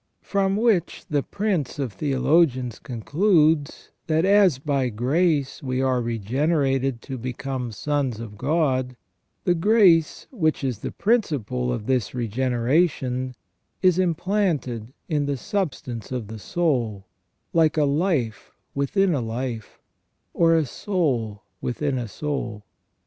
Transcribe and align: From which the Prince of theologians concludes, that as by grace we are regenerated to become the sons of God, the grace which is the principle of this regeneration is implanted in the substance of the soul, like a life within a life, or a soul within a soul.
From 0.23 0.55
which 0.57 1.05
the 1.11 1.21
Prince 1.21 1.77
of 1.77 1.93
theologians 1.93 2.79
concludes, 2.79 3.91
that 4.07 4.25
as 4.25 4.57
by 4.57 4.89
grace 4.89 5.61
we 5.61 5.79
are 5.79 6.01
regenerated 6.01 7.03
to 7.03 7.19
become 7.19 7.67
the 7.67 7.73
sons 7.73 8.19
of 8.19 8.35
God, 8.35 8.95
the 9.43 9.53
grace 9.53 10.25
which 10.31 10.63
is 10.63 10.79
the 10.79 10.91
principle 10.91 11.71
of 11.71 11.85
this 11.85 12.15
regeneration 12.15 13.35
is 13.83 13.99
implanted 13.99 14.91
in 15.07 15.27
the 15.27 15.37
substance 15.37 16.11
of 16.11 16.29
the 16.29 16.39
soul, 16.39 17.05
like 17.53 17.77
a 17.77 17.85
life 17.85 18.49
within 18.73 19.13
a 19.13 19.21
life, 19.21 19.79
or 20.33 20.55
a 20.55 20.65
soul 20.65 21.43
within 21.61 21.99
a 21.99 22.07
soul. 22.07 22.65